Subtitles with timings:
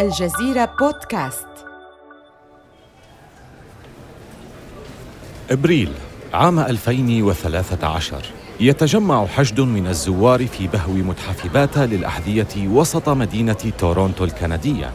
[0.00, 1.46] الجزيرة بودكاست.
[5.50, 5.92] إبريل
[6.34, 8.24] عام 2013
[8.60, 14.90] يتجمع حشد من الزوار في بهو متحف باتا للأحذية وسط مدينة تورونتو الكندية.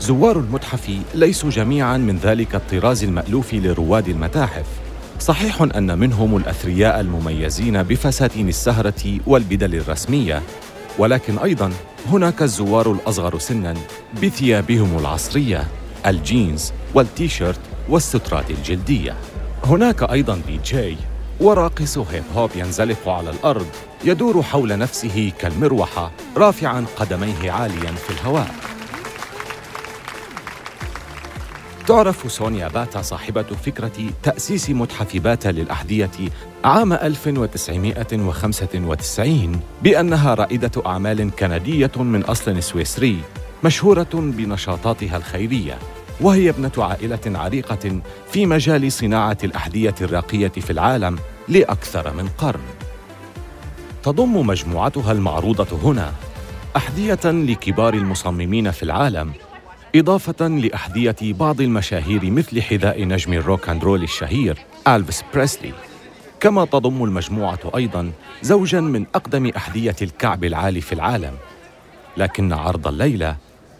[0.00, 4.66] زوار المتحف ليسوا جميعا من ذلك الطراز المألوف لرواد المتاحف.
[5.20, 10.42] صحيح أن منهم الأثرياء المميزين بفساتين السهرة والبدل الرسمية.
[10.98, 11.72] ولكن أيضا
[12.10, 13.74] هناك الزوار الأصغر سنا
[14.22, 15.66] بثيابهم العصرية
[16.06, 19.14] الجينز والتيشيرت والسترات الجلدية.
[19.64, 20.96] هناك أيضا دي جي
[21.40, 23.66] وراقص هيب هوب ينزلق على الأرض
[24.04, 28.73] يدور حول نفسه كالمروحة رافعا قدميه عاليا في الهواء.
[31.86, 36.10] تعرف سونيا باتا صاحبة فكرة تأسيس متحف باتا للأحذية
[36.64, 43.18] عام 1995 بأنها رائدة أعمال كندية من أصل سويسري
[43.64, 45.78] مشهورة بنشاطاتها الخيرية
[46.20, 52.60] وهي ابنة عائلة عريقة في مجال صناعة الأحذية الراقية في العالم لأكثر من قرن.
[54.02, 56.12] تضم مجموعتها المعروضة هنا
[56.76, 59.32] أحذية لكبار المصممين في العالم
[59.94, 65.72] إضافة لأحذية بعض المشاهير مثل حذاء نجم الروك أند رول الشهير ألفيس بريسلي.
[66.40, 71.32] كما تضم المجموعة أيضا زوجا من أقدم أحذية الكعب العالي في العالم.
[72.16, 73.36] لكن عرض الليلة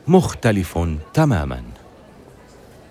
[0.09, 0.79] مختلف
[1.15, 1.63] تماما.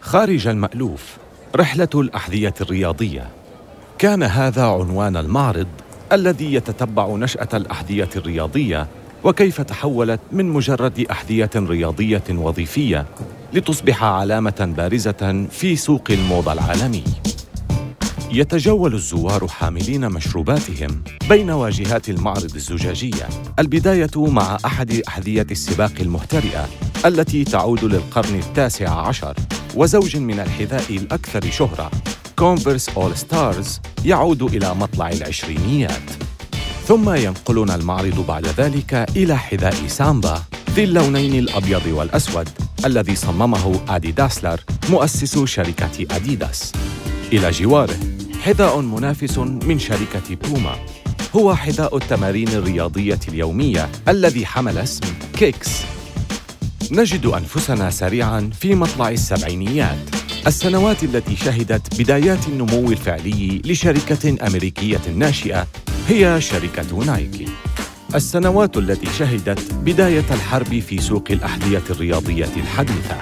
[0.02, 1.18] خارج المألوف
[1.56, 3.28] رحلة الأحذية الرياضية.
[3.98, 5.68] كان هذا عنوان المعرض
[6.12, 8.88] الذي يتتبع نشأة الأحذية الرياضية
[9.24, 13.06] وكيف تحولت من مجرد أحذية رياضية وظيفية
[13.54, 17.04] لتصبح علامة بارزة في سوق الموضة العالمي.
[18.32, 23.30] يتجول الزوار حاملين مشروباتهم بين واجهات المعرض الزجاجية.
[23.60, 26.68] البداية مع أحد أحذية السباق المهترئة
[27.06, 29.36] التي تعود للقرن التاسع عشر
[29.76, 31.92] وزوج من الحذاء الأكثر شهرة.
[32.40, 36.33] كونفرس أول ستارز يعود إلى مطلع العشرينيات.
[36.88, 42.50] ثم ينقلنا المعرض بعد ذلك إلى حذاء سامبا ذي اللونين الأبيض والأسود
[42.86, 46.72] الذي صممه آدي داسلر مؤسس شركة أديداس.
[47.34, 47.96] إلى جواره
[48.42, 50.76] حذاء منافس من شركة بوما.
[51.36, 55.06] هو حذاء التمارين الرياضية اليومية الذي حمل اسم
[55.38, 55.70] كيكس.
[56.92, 59.98] نجد أنفسنا سريعاً في مطلع السبعينيات
[60.48, 65.68] السنوات التي شهدت بدايات النمو الفعلي لشركة أمريكية ناشئة
[66.08, 67.46] هي شركة نايكي.
[68.16, 73.20] السنوات التي شهدت بداية الحرب في سوق الأحذية الرياضية الحديثة.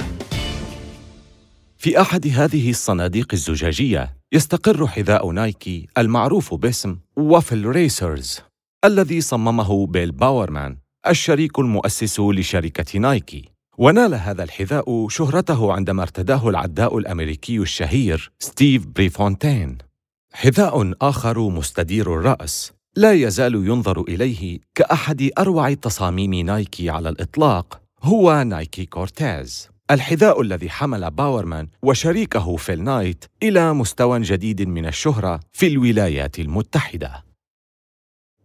[1.78, 8.40] في أحد هذه الصناديق الزجاجية يستقر حذاء نايكي المعروف باسم وافل ريسرز
[8.86, 10.78] الذي صممه بيل باورمان
[11.08, 13.50] الشريك المؤسس لشركة نايكي.
[13.78, 19.91] ونال هذا الحذاء شهرته عندما ارتداه العداء الأمريكي الشهير ستيف بريفونتين.
[20.34, 22.72] حذاء آخر مستدير الرأس.
[22.96, 29.70] لا يزال ينظر إليه كأحد أروع تصاميم نايكي على الإطلاق هو نايكي كورتيز.
[29.92, 37.24] الحذاء الذي حمل باورمان وشريكه فيل نايت إلى مستوى جديد من الشهرة في الولايات المتحدة.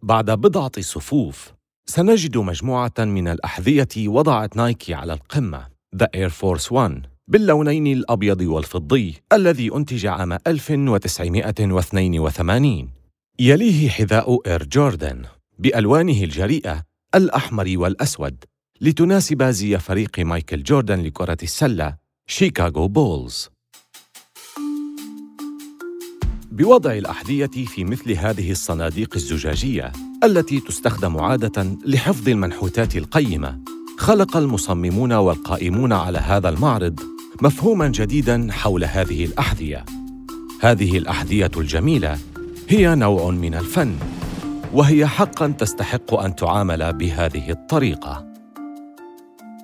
[0.03, 1.53] بعد بضعة صفوف
[1.87, 7.16] سنجد مجموعة من الأحذية وضعت نايكي على القمة The Air Force One.
[7.29, 12.89] باللونين الأبيض والفضي الذي أنتج عام 1982
[13.39, 15.23] يليه حذاء إير جوردن
[15.59, 16.83] بألوانه الجريئة
[17.15, 18.45] الأحمر والأسود
[18.81, 23.51] لتناسب زي فريق مايكل جوردن لكرة السلة شيكاغو بولز.
[26.51, 29.93] بوضع الأحذية في مثل هذه الصناديق الزجاجية
[30.25, 33.61] التي تستخدم عادة لحفظ المنحوتات القيمة
[33.99, 39.85] خلق المصممون والقائمون على هذا المعرض مفهوما جديدا حول هذه الأحذية.
[40.61, 42.19] هذه الأحذية الجميلة
[42.69, 43.97] هي نوع من الفن
[44.73, 48.27] وهي حقا تستحق أن تعامل بهذه الطريقة.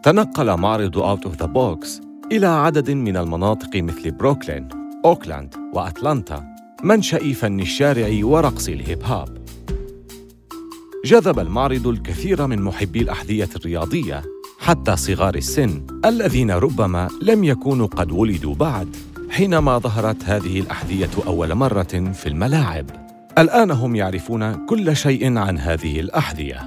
[0.03, 2.03] تنقل معرض Out of the Box
[2.33, 4.69] إلى عدد من المناطق مثل بروكلين،
[5.05, 9.29] أوكلاند وأتلانتا منشأ فن الشارع ورقص الهيب هوب
[11.05, 14.23] جذب المعرض الكثير من محبي الأحذية الرياضية
[14.63, 18.97] حتى صغار السن الذين ربما لم يكونوا قد ولدوا بعد
[19.31, 22.87] حينما ظهرت هذه الأحذية أول مرة في الملاعب.
[23.39, 26.61] الآن هم يعرفون كل شيء عن هذه الأحذية.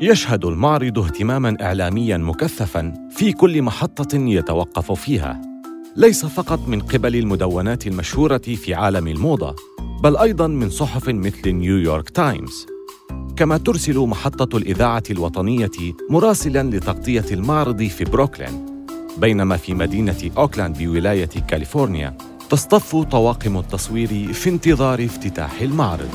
[0.00, 5.40] يشهد المعرض اهتماما إعلاميا مكثفا في كل محطة يتوقف فيها.
[5.96, 9.56] ليس فقط من قبل المدونات المشهورة في عالم الموضة
[10.02, 12.71] بل أيضا من صحف مثل نيويورك تايمز.
[13.36, 15.70] كما ترسل محطة الإذاعة الوطنية
[16.10, 18.86] مراسلاً لتغطية المعرض في بروكلين.
[19.18, 22.16] بينما في مدينة أوكلاند بولاية كاليفورنيا
[22.50, 26.10] تصطف طواقم التصوير في انتظار افتتاح المعرض.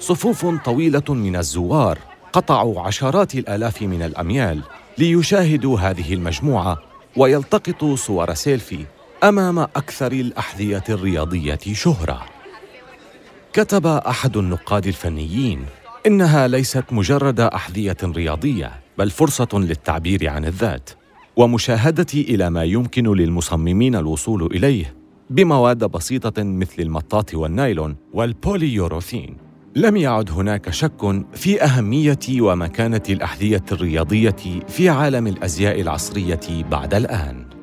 [0.00, 1.98] صفوف طويلة من الزوار
[2.32, 4.60] قطعوا عشرات الآلاف من الأميال
[4.98, 6.78] ليشاهدوا هذه المجموعة
[7.16, 8.84] ويلتقطوا صور سيلفي
[9.24, 12.33] أمام أكثر الأحذية الرياضية شهرة.
[13.54, 15.64] كتب أحد النقاد الفنيين
[16.06, 20.90] إنها ليست مجرد أحذية رياضية بل فرصة للتعبير عن الذات
[21.36, 24.94] ومشاهدة إلى ما يمكن للمصممين الوصول إليه
[25.30, 29.36] بمواد بسيطة مثل المطاط والنايلون والبوليوروثين.
[29.76, 34.36] لم يعد هناك شك في أهمية ومكانة الأحذية الرياضية
[34.68, 37.53] في عالم الأزياء العصرية بعد الآن.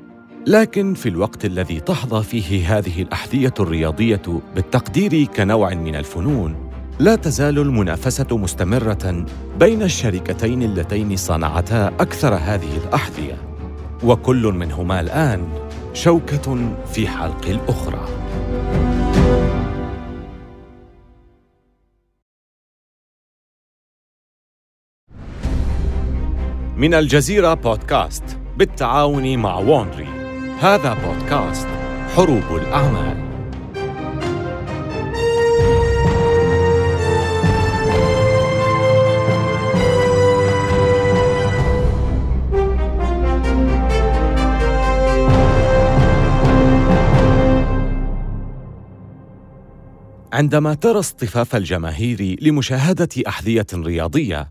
[0.48, 4.22] لكن في الوقت الذي تحظى فيه هذه الأحذية الرياضية
[4.56, 9.26] بالتقدير كنوع من الفنون لا تزال المنافسة مستمرة
[9.60, 13.38] بين الشركتين اللتين صنعتا أكثر هذه الأحذية.
[14.04, 15.48] وكل منهما الآن
[15.94, 18.06] شوكة في حلق الأخرى.
[26.78, 28.24] من الجزيرة بودكاست
[28.58, 30.11] بالتعاون مع وونري
[30.62, 31.68] هذا بودكاست
[32.16, 33.18] حروب الأعمال.
[50.34, 54.50] عندما ترى اصطفاف الجماهير لمشاهدة أحذية رياضية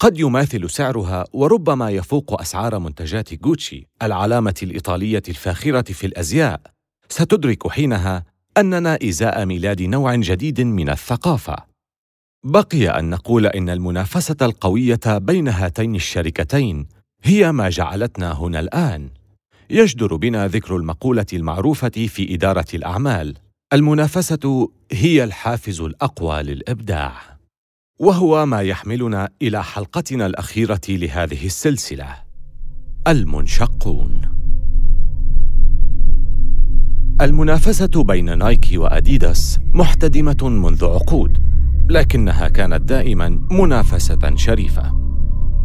[0.00, 6.60] قد يماثل سعرها وربما يفوق أسعار منتجات غوتشي العلامة الإيطالية الفاخرة في الأزياء.
[7.08, 8.24] ستدرك حينها
[8.56, 11.56] أننا إزاء ميلاد نوع جديد من الثقافة.
[12.44, 16.86] بقي أن نقول إن المنافسة القوية بين هاتين الشركتين
[17.22, 19.10] هي ما جعلتنا هنا الآن.
[19.70, 23.34] يجدر بنا ذكر المقولة المعروفة في إدارة الأعمال.
[23.72, 27.39] المنافسة هي الحافز الأقوى للإبداع.
[28.00, 32.06] وهو ما يحملنا إلى حلقتنا الأخيرة لهذه السلسلة
[33.08, 34.20] المنشقون.
[37.20, 41.38] المنافسة بين نايكي وأديداس محتدمة منذ عقود
[41.90, 44.94] لكنها كانت دائما منافسة شريفة.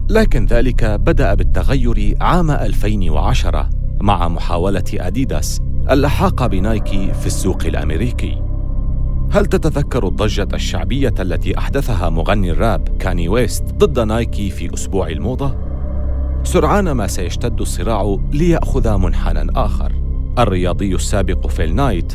[0.10, 3.70] لكن ذلك بدأ بالتغير عام 2010
[4.02, 5.62] مع محاولة أديداس
[5.92, 8.45] اللحاق بنايكي في السوق الأمريكي.
[9.36, 15.56] هل تتذكر الضجة الشعبية التي أحدثها مغني الراب كاني ويست ضد نايكي في أسبوع الموضة؟
[16.44, 19.92] سرعان ما سيشتد الصراع ليأخذ منحنى آخر.
[20.40, 22.14] الرياضي السابق فيل نايت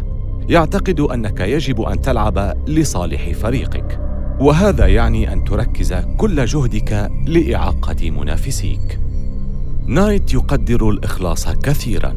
[0.48, 4.00] يعتقد أنك يجب أن تلعب لصالح فريقك
[4.40, 8.98] وهذا يعني أن تركز كل جهدك لإعاقة منافسيك.
[9.86, 12.14] نايت يقدر الإخلاص كثيرا.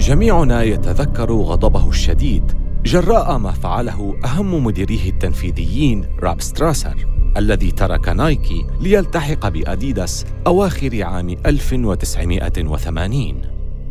[0.00, 8.66] جميعنا يتذكر غضبه الشديد جراء ما فعله أهم مديريه التنفيذيين روب ستراسر الذي ترك نايكي
[8.80, 13.42] ليلتحق بأديداس أواخر عام 1980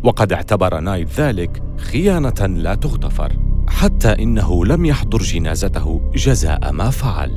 [0.03, 3.33] وقد اعتبر نايت ذلك خيانة لا تغتفر
[3.67, 7.31] حتى إنه لم يحضر جنازته جزاء ما فعل.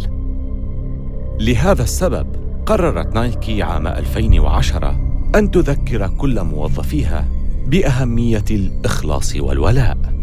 [1.40, 2.26] لهذا السبب
[2.66, 5.00] قررت نايكي عام 2010
[5.34, 7.28] أن تذكر كل موظفيها
[7.66, 10.15] بأهمية الإخلاص والولاء.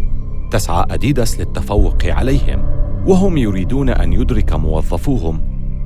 [0.53, 2.65] تسعى أديداس للتفوق عليهم
[3.07, 5.41] وهم يريدون أن يدرك موظفوهم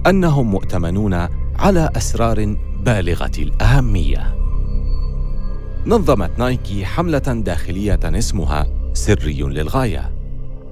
[0.08, 1.14] أنهم مؤتمنون
[1.56, 4.38] على أسرار بالغة الأهمية.
[5.86, 10.14] نظمت نايكي حملة داخلية اسمها سري للغاية.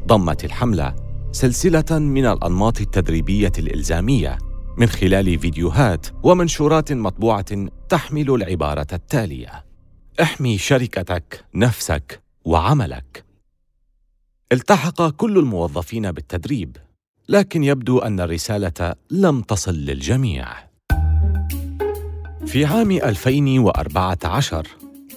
[0.07, 0.95] ضمت الحملة
[1.31, 4.37] سلسلة من الأنماط التدريبية الإلزامية
[4.77, 9.65] من خلال فيديوهات ومنشورات مطبوعة تحمل العبارة التالية.
[10.21, 13.24] احمي شركتك نفسك وعملك.
[14.51, 16.77] التحق كل الموظفين بالتدريب
[17.29, 20.47] لكن يبدو أن الرسالة لم تصل للجميع
[22.45, 24.67] في عام 2014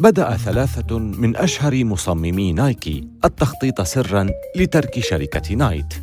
[0.00, 5.94] بدأ ثلاثة من أشهر مصممي نايكي التخطيط سرا لترك شركة نايت.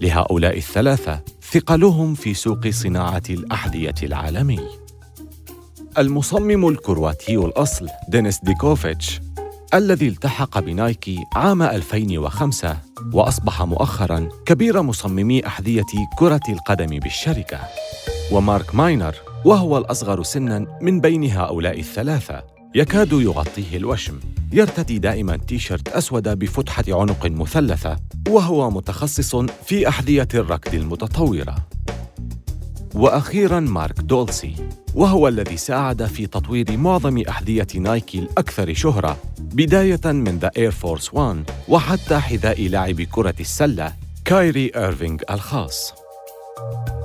[0.00, 1.20] لهؤلاء الثلاثة
[1.52, 4.60] ثقلهم في سوق صناعة الأحذية العالمي.
[5.98, 9.20] المصمم الكرواتي الأصل دينيس ديكوفيتش
[9.74, 12.76] الذي التحق بنايكي عام 2005
[13.12, 15.86] وأصبح مؤخراً كبير مصممي أحذية
[16.18, 17.60] كرة القدم بالشركة.
[18.32, 19.14] ومارك ماينر
[19.44, 22.42] وهو الأصغر سناً من بين هؤلاء الثلاثة
[22.74, 24.20] يكاد يغطيه الوشم.
[24.52, 27.96] يرتدي دائما تيشرت أسود بفتحة عنق مثلثة
[28.28, 29.36] وهو متخصص
[29.66, 31.56] في أحذية الركض المتطورة.
[32.94, 34.54] وأخيرا مارك دولسي
[34.94, 41.14] وهو الذي ساعد في تطوير معظم أحذية نايكي الأكثر شهرة بداية من The Air Force
[41.14, 43.92] 1 وحتى حذاء لاعب كرة السلة
[44.24, 45.94] كايري إيرفينغ الخاص.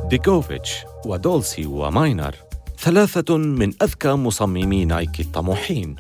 [0.09, 0.75] ديكوفيتش
[1.05, 2.35] ودولسي وماينر
[2.79, 5.95] ثلاثة من أذكى مصممي نايكي الطموحين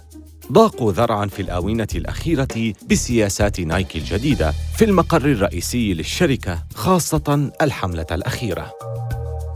[0.51, 8.73] ضاقوا ذرعا في الآونة الأخيرة بسياسات نايكي الجديدة في المقر الرئيسي للشركة خاصة الحملة الأخيرة.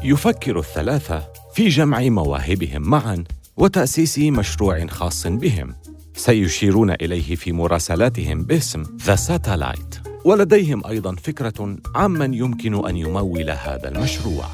[0.04, 3.24] يفكر الثلاثة في جمع مواهبهم معا
[3.58, 5.76] وتأسيس مشروع خاص بهم.
[6.16, 9.96] سيشيرون إليه في مراسلاتهم باسم The Satellite
[10.26, 14.46] ولديهم أيضا فكرة عمن يمكن أن يمول هذا المشروع.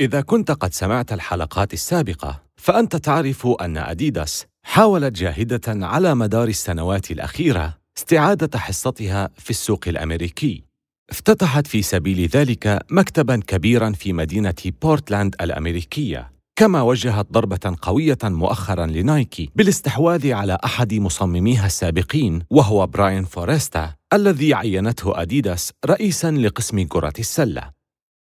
[0.00, 7.10] إذا كنت قد سمعت الحلقات السابقة فأنت تعرف أن أديداس حاولت جاهدة على مدار السنوات
[7.10, 10.71] الأخيرة استعادة حصتها في السوق الأمريكي.
[11.12, 18.86] افتتحت في سبيل ذلك مكتبا كبيرا في مدينة بورتلاند الأمريكية كما وجهت ضربة قوية مؤخرا
[18.86, 27.12] لنايكي بالاستحواذ على أحد مصمميها السابقين وهو براين فوريستا الذي عينته أديداس رئيسا لقسم كرة
[27.18, 27.70] السلة.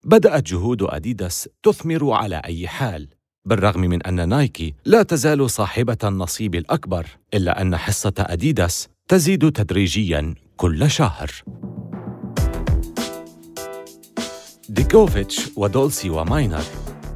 [0.05, 3.07] بدأت جهود أديداس تثمر على أي حال
[3.45, 10.36] بالرغم من أن نايكي لا تزال صاحبة النصيب الأكبر إلا أن حصة أديداس تزيد تدريجيا
[10.57, 11.31] كل شهر.
[14.71, 16.63] ديكوفيتش ودولسي وماينر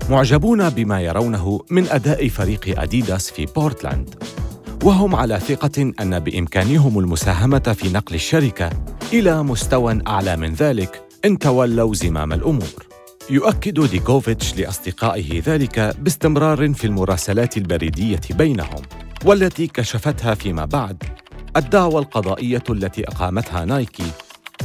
[0.10, 4.16] معجبون بما يرونه من أداء فريق أديداس في بورتلاند.
[4.84, 8.70] وهم على ثقة أن بإمكانهم المساهمة في نقل الشركة
[9.14, 12.86] إلى مستوى أعلى من ذلك إن تولوا زمام الأمور.
[13.30, 18.82] يؤكد ديكوفيتش لأصدقائه ذلك باستمرار في المراسلات البريدية بينهم
[19.26, 21.04] والتي كشفتها فيما بعد
[21.58, 24.12] الدعوى القضائية التي أقامتها نايكي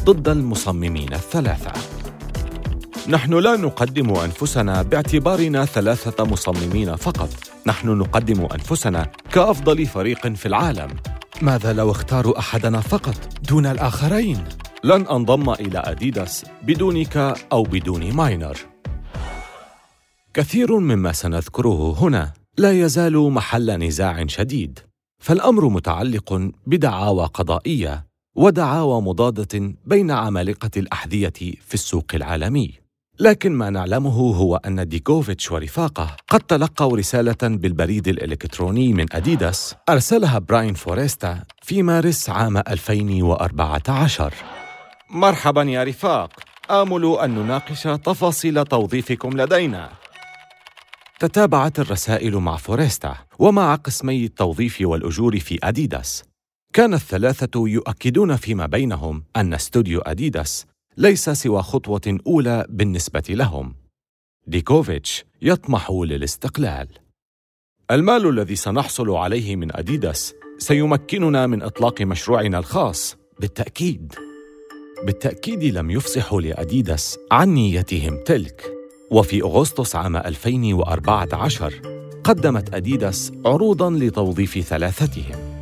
[0.05, 2.00] ضد المصممين الثلاثة.
[3.11, 7.29] نحن لا نقدم أنفسنا باعتبارنا ثلاثة مصممين فقط.
[7.67, 10.97] نحن نقدم أنفسنا كأفضل فريق في العالم.
[11.43, 13.15] ماذا لو اختاروا أحدنا فقط
[13.49, 14.45] دون الآخرين؟
[14.85, 17.17] لن أنضم إلى أديداس بدونك
[17.53, 18.57] أو بدون ماينر.
[20.35, 24.79] كثير مما سنذكره هنا لا يزال محل نزاع شديد.
[25.23, 31.33] فالأمر متعلق بدعاوى قضائية ودعاوى مضادة بين عمالقة الأحذية
[31.67, 32.80] في السوق العالمي.
[33.21, 40.39] لكن ما نعلمه هو أن ديكوفيتش ورفاقه قد تلقوا رسالة بالبريد الإلكتروني من أديداس أرسلها
[40.39, 44.35] براين فوريستا في مارس عام 2014
[45.11, 46.31] مرحبا يا رفاق.
[46.71, 49.91] آمل أن نناقش تفاصيل توظيفكم لدينا.
[51.21, 56.25] تتابعت الرسائل مع فوريستا ومع قسمي التوظيف والأجور في أديداس.
[56.73, 63.75] كان الثلاثة يؤكدون فيما بينهم أن استوديو أديداس ليس سوى خطوة أولى بالنسبة لهم.
[64.47, 66.89] ديكوفيتش يطمح للاستقلال.
[67.91, 74.15] المال الذي سنحصل عليه من أديداس سيمكننا من إطلاق مشروعنا الخاص بالتأكيد.
[75.05, 78.63] بالتأكيد لم يفصحوا لأديداس عن نيتهم تلك.
[79.11, 81.75] وفي أغسطس عام 2014
[82.25, 85.61] قدمت أديداس عروضاً لتوظيف ثلاثتهم.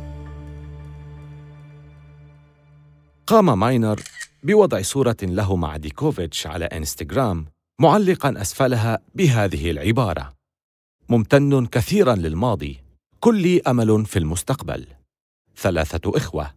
[3.27, 3.99] قام ماينر
[4.43, 7.45] بوضع صورة له مع ديكوفيتش على إنستغرام
[7.81, 10.33] معلقا أسفلها بهذه العبارة:
[11.09, 12.81] ممتن كثيرا للماضي،
[13.19, 14.87] كلي أمل في المستقبل.
[15.57, 16.51] ثلاثة إخوة،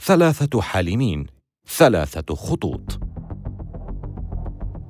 [0.00, 1.26] ثلاثة حالمين،
[1.68, 3.00] ثلاثة خطوط.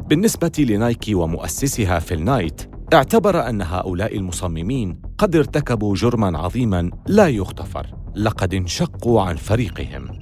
[0.08, 7.86] بالنسبة لنايكي ومؤسسها في النايت، اعتبر أن هؤلاء المصممين قد ارتكبوا جرما عظيما لا يغتفر،
[8.14, 10.21] لقد انشقوا عن فريقهم.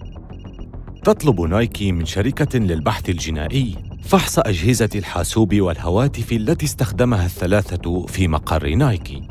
[1.04, 8.74] تطلب نايكي من شركة للبحث الجنائي فحص أجهزة الحاسوب والهواتف التي استخدمها الثلاثة في مقر
[8.74, 9.22] نايكي.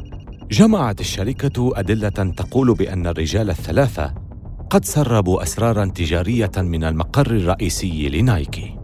[0.51, 4.13] جمعت الشركة أدلة تقول بأن الرجال الثلاثة
[4.69, 8.77] قد سربوا أسرارا تجارية من المقر الرئيسي لنايكي.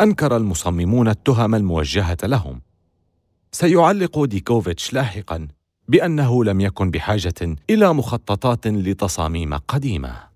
[0.00, 2.60] أنكر المصممون التهم الموجهة لهم.
[3.52, 5.48] سيعلق ديكوفيتش لاحقا
[5.88, 10.33] بأنه لم يكن بحاجة إلى مخططات لتصاميم قديمة.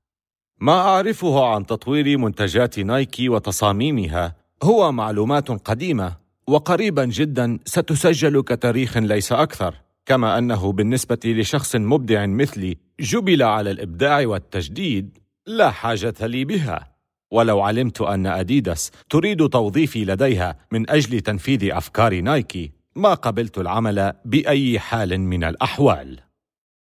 [0.60, 4.36] ما أعرفه عن تطوير منتجات نايكي وتصاميمها.
[4.62, 9.74] هو معلومات قديمة وقريبا جدا ستسجل كتاريخ ليس أكثر.
[10.06, 16.92] كما أنه بالنسبة لشخص مبدع مثلي جبل على الإبداع والتجديد لا حاجة لي بها.
[17.30, 24.12] ولو علمت أن أديداس تريد توظيفي لديها من أجل تنفيذ أفكار نايكي ما قبلت العمل
[24.24, 26.20] بأي حال من الأحوال.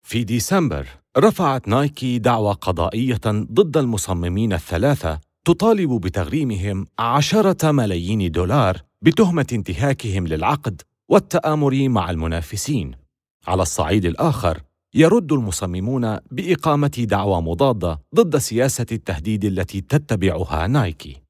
[0.03, 9.45] في ديسمبر رفعت نايكي دعوى قضائية ضد المصممين الثلاثة تطالب بتغريمهم عشرة ملايين دولار بتهمة
[9.53, 12.91] انتهاكهم للعقد والتآمر مع المنافسين.
[13.47, 14.61] على الصعيد الآخر
[14.93, 21.21] يرد المصممون بإقامة دعوى مضادة ضد سياسة التهديد التي تتبعها نايكي.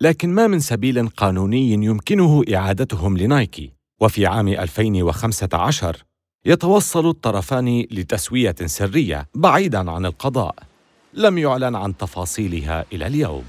[0.00, 3.72] لكن ما من سبيل قانوني يمكنه إعادتهم لنايكي.
[4.00, 6.04] وفي عام 2015
[6.46, 10.54] يتوصل الطرفان لتسوية سرية بعيدا عن القضاء
[11.14, 13.44] لم يعلن عن تفاصيلها إلى اليوم.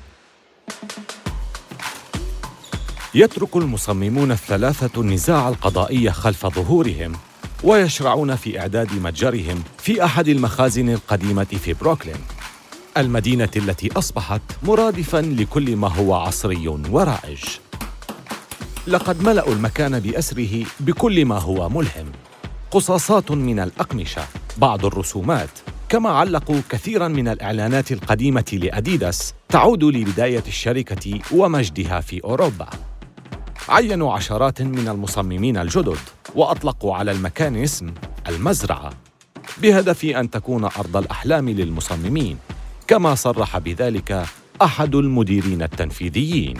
[3.15, 7.13] يترك المصممون الثلاثة النزاع القضائي خلف ظهورهم
[7.63, 12.21] ويشرعون في إعداد متجرهم في أحد المخازن القديمة في بروكلين
[12.97, 17.43] المدينة التي أصبحت مرادفا لكل ما هو عصري ورائج.
[18.87, 22.11] لقد ملأوا المكان بأسره بكل ما هو ملهم.
[22.75, 24.21] قصاصات من الأقمشة.
[24.57, 25.49] بعض الرسومات
[25.89, 32.69] كما علقوا كثيرا من الإعلانات القديمة لأديداس تعود لبداية الشركة ومجدها في أوروبا.
[33.69, 35.97] عينوا عشرات من المصممين الجدد
[36.35, 37.93] وأطلقوا على المكان اسم
[38.27, 38.89] المزرعة
[39.61, 42.37] بهدف أن تكون أرض الأحلام للمصممين
[42.87, 44.25] كما صرح بذلك
[44.61, 46.57] أحد المديرين التنفيذيين.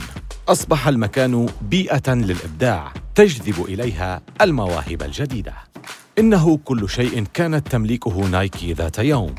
[0.48, 5.54] أصبح المكان بيئة للإبداع تجذب إليها المواهب الجديدة.
[6.20, 9.36] إنه كل شيء كانت تملكه نايكي ذات يوم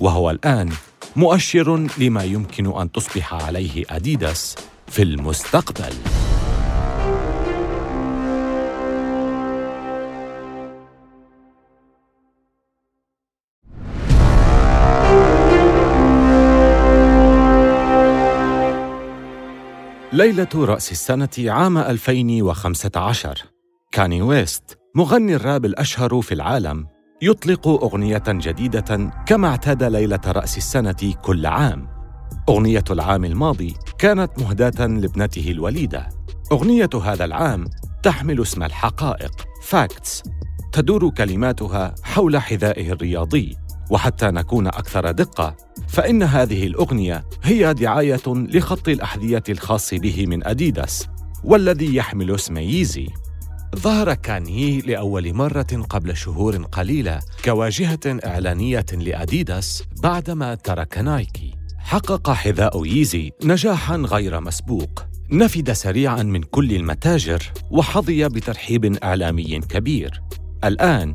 [0.00, 0.72] وهو الآن
[1.16, 4.54] مؤشر لما يمكن أن تصبح عليه أديداس
[4.86, 5.94] في المستقبل.
[20.12, 23.44] ليلة رأس السنة عام 2015
[23.92, 26.86] كاني ويست مغني الراب الأشهر في العالم
[27.22, 31.88] يطلق أغنية جديدة كما اعتاد ليلة رأس السنة كل عام.
[32.48, 36.08] أغنية العام الماضي كانت مهداة لابنته الوليدة.
[36.52, 37.64] أغنية هذا العام
[38.02, 40.22] تحمل اسم الحقائق فاكتس
[40.72, 43.56] تدور كلماتها حول حذائه الرياضي.
[43.90, 45.56] وحتى نكون أكثر دقة
[45.88, 51.08] فإن هذه الأغنية هي دعاية لخط الأحذية الخاص به من أديداس
[51.44, 53.08] والذي يحمل اسم ييزي
[53.76, 61.54] ظهر كاني لأول مرة قبل شهور قليلة كواجهة إعلانية لأديداس بعدما ترك نايكي.
[61.78, 65.04] حقق حذاء ييزي نجاحا غير مسبوق.
[65.30, 70.22] نفد سريعا من كل المتاجر وحظي بترحيب إعلامي كبير.
[70.64, 71.14] الآن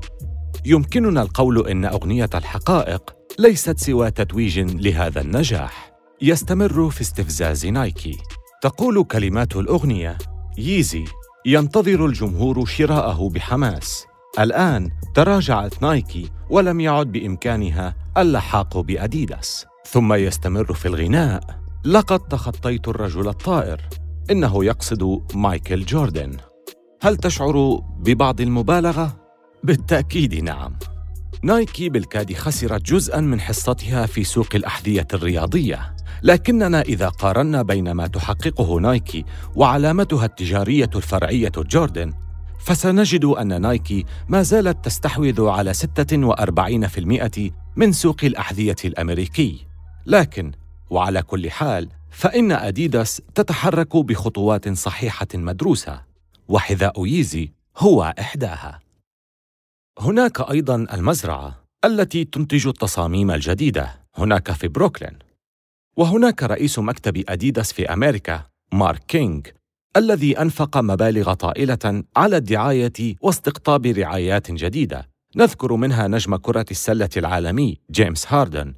[0.66, 5.94] يمكننا القول إن أغنية الحقائق ليست سوى تتويج لهذا النجاح.
[6.22, 8.18] يستمر في استفزاز نايكي.
[8.62, 10.18] تقول كلمات الأغنية
[10.58, 11.06] ييزي
[11.45, 14.06] ينتظر الجمهور شراءه بحماس.
[14.39, 19.65] الآن تراجعت نايكي ولم يعد بإمكانها اللحاق بأديداس.
[19.88, 21.60] ثم يستمر في الغناء.
[21.86, 23.82] لقد تخطيت الرجل الطائر.
[24.32, 26.38] إنه يقصد مايكل جوردن.
[27.01, 29.15] هل تشعر ببعض المبالغة؟
[29.63, 30.75] بالتأكيد نعم.
[31.43, 35.95] نايكي بالكاد خسرت جزءا من حصتها في سوق الأحذية الرياضية.
[36.23, 42.13] لكننا إذا قارنا بين ما تحققه نايكي وعلامتها التجارية الفرعية جوردن
[42.60, 49.65] فسنجد أن نايكي ما زالت تستحوذ على 46% من سوق الأحذية الأمريكي.
[50.06, 50.52] لكن
[50.89, 56.02] وعلى كل حال فإن أديداس تتحرك بخطوات صحيحة مدروسة
[56.47, 58.80] وحذاء ييزي هو إحداها.
[59.99, 65.19] هناك أيضا المزرعة التي تنتج التصاميم الجديدة هناك في بروكلين.
[65.97, 69.41] وهناك رئيس مكتب أديداس في أمريكا مارك كينغ
[69.97, 75.10] الذي أنفق مبالغ طائلة على الدعاية واستقطاب رعايات جديدة.
[75.36, 78.73] نذكر منها نجم كرة السلة العالمي جيمس هاردن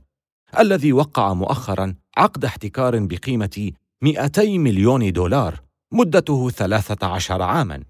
[0.60, 7.84] الذي وقع مؤخرا عقد احتكار بقيمة 200 مليون دولار مدته 13 عاما.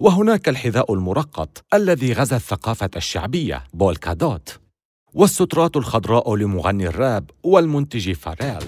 [0.00, 4.60] وهناك الحذاء المرقط الذي غزا الثقافة الشعبية polka dot
[5.14, 8.64] والسترات الخضراء لمغني الراب والمنتج فاريل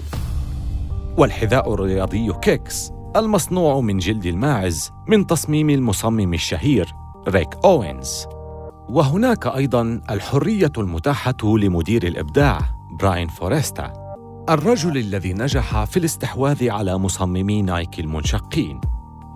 [1.17, 6.93] والحذاء الرياضي kicks المصنوع من جلد الماعز من تصميم المصمم الشهير
[7.27, 8.25] ريك أوينز.
[8.89, 12.59] وهناك أيضا الحرية المتاحة لمدير الإبداع
[12.99, 13.93] براين فوريستا
[14.49, 18.81] الرجل الذي نجح في الاستحواذ على مصممي نايكي المنشقين.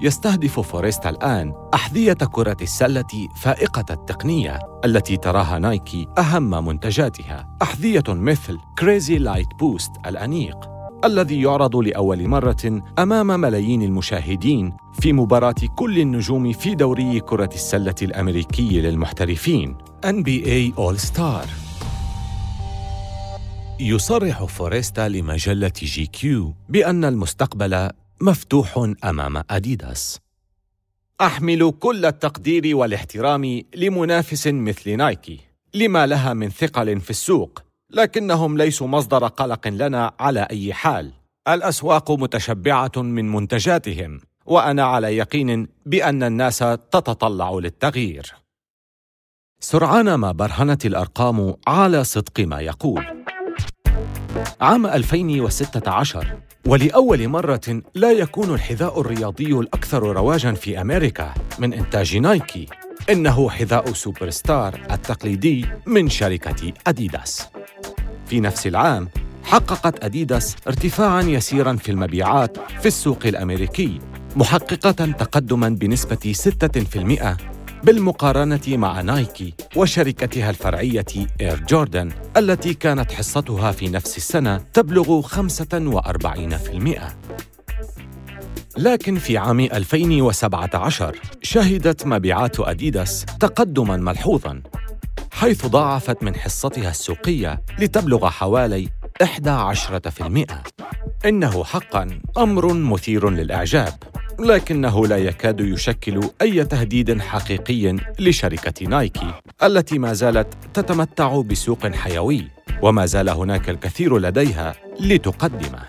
[0.01, 7.57] يستهدف فوريستا الآن أحذية كرة السلة فائقة التقنية التي تراها نايكي أهم منتجاتها.
[7.61, 10.57] أحذية مثل Crazy Light Boost الأنيق
[11.05, 17.95] الذي يعرض لأول مرة أمام ملايين المشاهدين في مباراة كل النجوم في دوري كرة السلة
[18.01, 19.77] الأمريكي للمحترفين.
[20.05, 21.47] NBA All Star
[23.79, 27.89] يصرح فوريستا لمجلة GQ بأن المستقبل
[28.21, 30.19] مفتوح أمام أديداس.
[31.21, 35.39] أحمل كل التقدير والاحترام لمنافس مثل نايكي
[35.73, 41.13] لما لها من ثقل في السوق لكنهم ليسوا مصدر قلق لنا على أي حال.
[41.47, 46.57] الأسواق متشبعة من منتجاتهم وأنا على يقين بأن الناس
[46.91, 48.33] تتطلع للتغيير.
[49.59, 53.05] سرعان ما برهنت الأرقام على صدق ما يقول.
[54.61, 62.67] عام 2016 ولأول مرة لا يكون الحذاء الرياضي الأكثر رواجاً في أمريكا من إنتاج نايكي
[63.09, 67.47] إنه حذاء سوبر ستار التقليدي من شركة أديداس.
[68.25, 69.09] في نفس العام
[69.43, 73.99] حققت أديداس ارتفاعاً يسيراً في المبيعات في السوق الأمريكي
[74.35, 81.05] محققة تقدماً بنسبة 6% بالمقارنة مع نايكي وشركتها الفرعية
[81.41, 87.01] إير جوردن التي كانت حصتها في نفس السنة تبلغ 45%.
[88.77, 94.61] لكن في عام 2017 شهدت مبيعات أديداس تقدماً ملحوظاً
[95.31, 98.89] حيث ضاعفت من حصتها السوقية لتبلغ حوالي
[99.23, 101.06] 11%.
[101.25, 103.93] إنه حقاً أمر مثير للإعجاب
[104.39, 112.47] لكنه لا يكاد يشكل أي تهديد حقيقي لشركة نايكي التي ما زالت تتمتع بسوق حيوي
[112.81, 115.79] وما زال هناك الكثير لديها لتقدمه.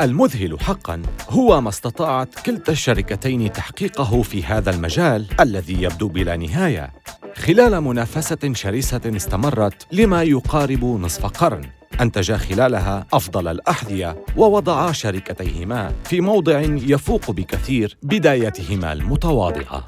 [0.00, 6.92] المذهل حقا هو ما استطاعت كلتا الشركتين تحقيقه في هذا المجال الذي يبدو بلا نهاية.
[7.36, 11.77] خلال منافسة شرسة استمرت لما يقارب نصف قرن.
[12.00, 19.84] أنتجا خلالها أفضل الأحذية ووضعا شركتيهما في موضع يفوق بكثير بدايتهما المتواضعة.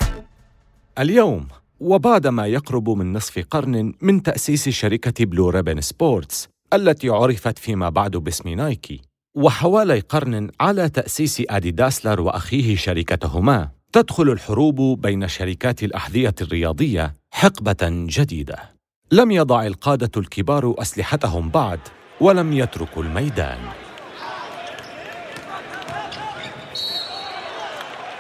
[0.99, 1.49] اليوم
[1.81, 7.89] وبعد ما يقرب من نصف قرن من تأسيس شركة Blue Ribbon Sports التي عرفت فيما
[7.89, 9.01] بعد باسم نايكي
[9.37, 18.07] وحوالي قرن على تأسيس أدي داسلر وأخيه شركتهما تدخل الحروب بين شركات الأحذية الرياضية حقبة
[18.09, 18.80] جديدة
[19.13, 21.79] لم يضع القادة الكبار أسلحتهم بعد
[22.21, 23.59] ولم يتركوا الميدان.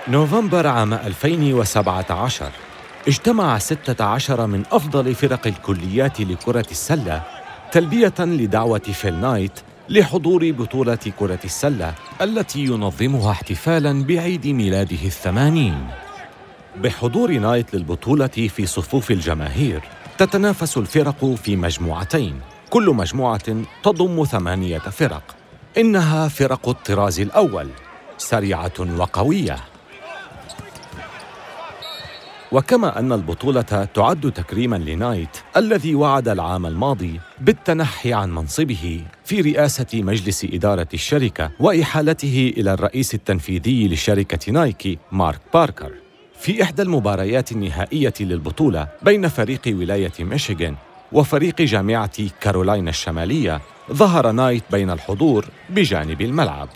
[0.09, 2.51] نوفمبر عام 2017
[3.09, 7.23] اجتمع 16 من أفضل فرق الكليات لكرة السلة
[7.73, 15.87] تلبية لدعوة فيل نايت لحضور بطولة كرة السلة التي ينظمها احتفالاً بعيد ميلاده الثمانين.
[16.77, 19.83] بحضور نايت للبطولة في صفوف الجماهير
[20.21, 22.41] تتنافس الفرق في مجموعتين.
[22.71, 25.23] كل مجموعة تضم ثمانية فرق.
[25.79, 27.69] إنها فرق الطراز الأول
[28.19, 29.57] سريعة وقوية.
[32.53, 40.03] وكما أن البطولة تعد تكريما لنايت الذي وعد العام الماضي بالتنحي عن منصبه في رئاسة
[40.03, 45.93] مجلس إدارة الشركة وإحالته إلى الرئيس التنفيذي لشركة نايكي مارك باركر.
[46.41, 50.77] في إحدى المباريات النهائية للبطولة بين فريق ولاية ميشيغان
[51.13, 53.61] وفريق جامعة كارولاينا الشمالية
[53.93, 56.69] ظهر نايت بين الحضور بجانب الملعب.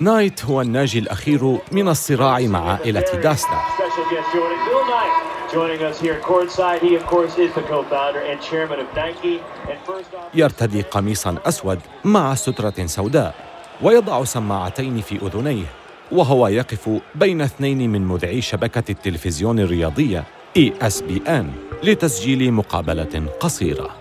[0.00, 3.60] نايت هو الناجي الأخير من الصراع مع عائلة داسلر.
[10.34, 13.34] يرتدي قميصا أسود مع سترة سوداء
[13.82, 15.85] ويضع سماعتين في أذنيه.
[16.12, 20.24] وهو يقف بين اثنين من مذيعي شبكة التلفزيون الرياضية
[20.56, 21.50] ESPN
[21.82, 23.96] لتسجيل مقابلة قصيرة.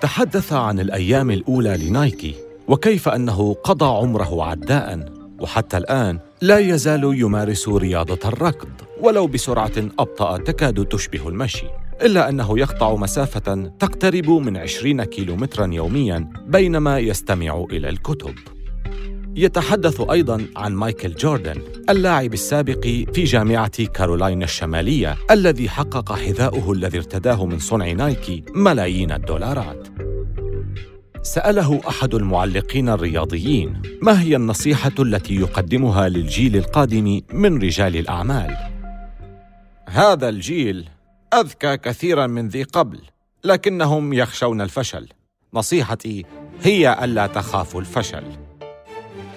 [0.00, 2.34] تحدث عن الأيام الأولى لنايكي
[2.68, 8.68] وكيف أنه قضى عمره عداء وحتى الآن لا يزال يمارس رياضة الركض
[9.00, 11.66] ولو بسرعة أبطأ تكاد تشبه المشي
[12.02, 18.34] إلا أنه يقطع مسافة تقترب من 20 كيلومترا يوميا بينما يستمع إلى الكتب
[19.36, 26.98] يتحدث أيضا عن مايكل جوردن اللاعب السابق في جامعة كارولاينا الشمالية الذي حقق حذاؤه الذي
[26.98, 29.88] ارتداه من صنع نايكي ملايين الدولارات.
[31.22, 38.56] سأله أحد المعلقين الرياضيين ما هي النصيحة التي يقدمها للجيل القادم من رجال الأعمال؟
[39.88, 40.88] هذا الجيل
[41.34, 43.00] أذكى كثيرا من ذي قبل
[43.44, 45.08] لكنهم يخشون الفشل.
[45.54, 46.24] نصيحتي
[46.62, 48.24] هي ألا تخافوا الفشل.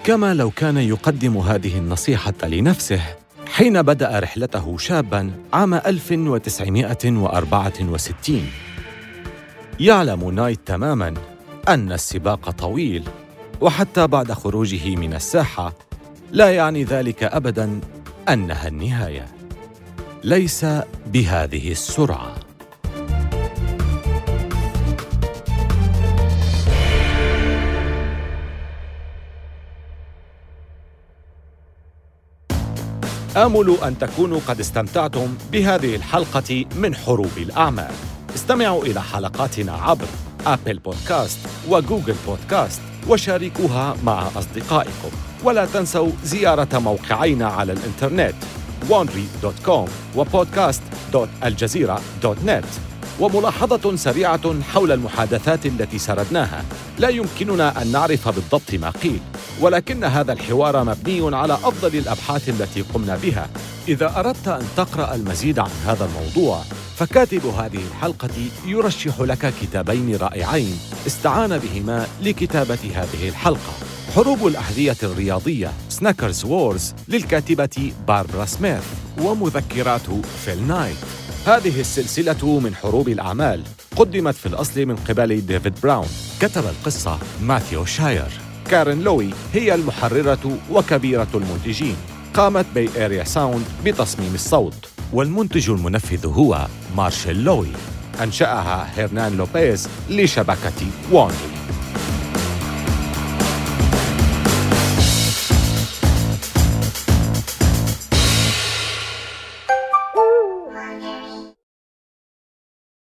[0.04, 3.00] كما لو كان يقدم هذه النصيحة لنفسه
[3.46, 8.46] حين بدأ رحلته شاباً عام 1964
[9.80, 11.14] يعلم نايت تماماً
[11.68, 13.04] أن السباق طويل
[13.60, 15.72] وحتى بعد خروجه من الساحة
[16.32, 17.80] لا يعني ذلك أبداً
[18.28, 19.26] أنها النهاية.
[20.24, 20.66] ليس
[21.06, 22.33] بهذه السرعة.
[33.36, 37.92] آمل أن تكونوا قد استمتعتم بهذه الحلقة من حروب الأعمال.
[38.34, 40.06] استمعوا إلى حلقاتنا عبر
[40.46, 45.10] أبل بودكاست وجوجل بودكاست وشاركوها مع أصدقائكم.
[45.44, 48.34] ولا تنسوا زيارة موقعينا على الإنترنت
[48.90, 56.64] wandry.com وبودكاست.الجزيرة.net وملاحظة سريعة حول المحادثات التي سردناها.
[56.98, 59.20] لا يمكننا أن نعرف بالضبط ما قيل
[59.60, 63.48] ولكن هذا الحوار مبني على أفضل الأبحاث التي قمنا بها.
[63.88, 66.62] إذا أردت أن تقرأ المزيد عن هذا الموضوع
[66.96, 68.30] فكاتب هذه الحلقة
[68.66, 70.78] يرشح لك كتابين رائعين.
[71.06, 73.72] استعان بهما لكتابة هذه الحلقة.
[74.14, 78.84] حروب الأحذية الرياضية Sneaker Wars للكاتبة باربرا سميث
[79.20, 80.06] ومذكرات
[80.44, 81.23] فيل نايت.
[81.46, 83.62] هذه السلسلة من حروب الأعمال
[83.96, 86.06] قدمت في الأصل من قبل ديفيد براون.
[86.40, 88.28] كتب القصة ماثيو شاير.
[88.70, 91.96] كارين لوي هي المحررة وكبيرة المنتجين.
[92.34, 94.88] قامت Bay Area Sound بتصميم الصوت.
[95.12, 97.68] والمنتج المنفذ هو مارشيل لوي.
[98.22, 101.63] أنشأها هيرنان لوبيز لشبكة Wondery.